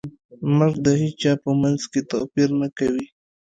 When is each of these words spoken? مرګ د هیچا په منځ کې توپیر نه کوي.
مرګ 0.57 0.75
د 0.85 0.87
هیچا 1.01 1.31
په 1.43 1.49
منځ 1.61 1.81
کې 1.91 2.01
توپیر 2.11 2.49
نه 2.61 2.67
کوي. 2.77 3.05